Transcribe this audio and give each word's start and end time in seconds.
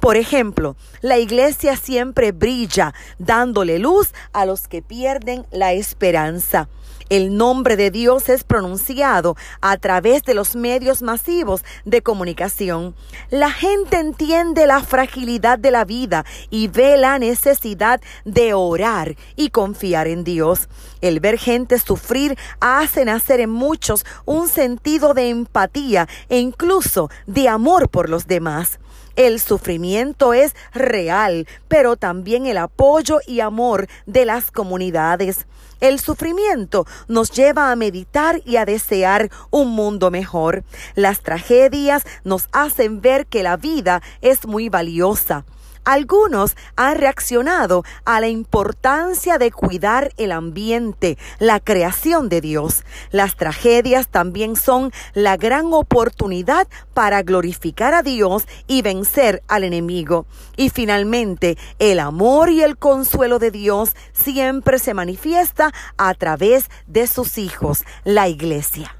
Por 0.00 0.16
ejemplo, 0.16 0.76
la 1.00 1.18
iglesia 1.18 1.76
siempre 1.76 2.32
brilla 2.32 2.94
dándole 3.18 3.78
luz 3.78 4.12
a 4.32 4.46
los 4.46 4.68
que 4.68 4.82
pierden 4.82 5.46
la 5.50 5.72
esperanza. 5.72 6.68
El 7.10 7.36
nombre 7.36 7.76
de 7.76 7.90
Dios 7.90 8.30
es 8.30 8.44
pronunciado 8.44 9.36
a 9.60 9.76
través 9.76 10.22
de 10.22 10.32
los 10.32 10.56
medios 10.56 11.02
masivos 11.02 11.62
de 11.84 12.02
comunicación. 12.02 12.94
La 13.28 13.50
gente 13.50 13.98
entiende 13.98 14.66
la 14.66 14.80
fragilidad 14.80 15.58
de 15.58 15.70
la 15.70 15.84
vida 15.84 16.24
y 16.48 16.68
ve 16.68 16.96
la 16.96 17.18
necesidad 17.18 18.00
de 18.24 18.54
orar 18.54 19.16
y 19.36 19.50
confiar 19.50 20.08
en 20.08 20.24
Dios. 20.24 20.70
El 21.02 21.20
ver 21.20 21.38
gente 21.38 21.78
sufrir 21.78 22.38
hace 22.60 23.04
nacer 23.04 23.40
en 23.40 23.50
muchos 23.50 24.06
un 24.24 24.48
sentido 24.48 25.12
de 25.12 25.28
empatía 25.28 26.08
e 26.30 26.38
incluso 26.38 27.10
de 27.26 27.48
amor 27.48 27.90
por 27.90 28.08
los 28.08 28.26
demás. 28.26 28.78
El 29.16 29.38
sufrimiento 29.38 30.34
es 30.34 30.54
real, 30.72 31.46
pero 31.68 31.96
también 31.96 32.46
el 32.46 32.58
apoyo 32.58 33.20
y 33.26 33.40
amor 33.40 33.86
de 34.06 34.24
las 34.24 34.50
comunidades. 34.50 35.46
El 35.80 36.00
sufrimiento 36.00 36.86
nos 37.06 37.30
lleva 37.30 37.70
a 37.70 37.76
meditar 37.76 38.40
y 38.44 38.56
a 38.56 38.64
desear 38.64 39.30
un 39.50 39.70
mundo 39.70 40.10
mejor. 40.10 40.64
Las 40.94 41.20
tragedias 41.20 42.04
nos 42.24 42.48
hacen 42.52 43.00
ver 43.00 43.26
que 43.26 43.42
la 43.42 43.56
vida 43.56 44.02
es 44.20 44.46
muy 44.46 44.68
valiosa. 44.68 45.44
Algunos 45.84 46.56
han 46.76 46.96
reaccionado 46.96 47.84
a 48.06 48.20
la 48.20 48.28
importancia 48.28 49.36
de 49.36 49.52
cuidar 49.52 50.12
el 50.16 50.32
ambiente, 50.32 51.18
la 51.38 51.60
creación 51.60 52.30
de 52.30 52.40
Dios. 52.40 52.84
Las 53.10 53.36
tragedias 53.36 54.08
también 54.08 54.56
son 54.56 54.92
la 55.12 55.36
gran 55.36 55.74
oportunidad 55.74 56.68
para 56.94 57.22
glorificar 57.22 57.92
a 57.92 58.02
Dios 58.02 58.46
y 58.66 58.80
vencer 58.80 59.42
al 59.46 59.62
enemigo. 59.64 60.26
Y 60.56 60.70
finalmente, 60.70 61.58
el 61.78 62.00
amor 62.00 62.48
y 62.48 62.62
el 62.62 62.78
consuelo 62.78 63.38
de 63.38 63.50
Dios 63.50 63.94
siempre 64.12 64.78
se 64.78 64.94
manifiesta 64.94 65.72
a 65.98 66.14
través 66.14 66.70
de 66.86 67.06
sus 67.06 67.36
hijos, 67.36 67.84
la 68.04 68.28
iglesia. 68.28 68.96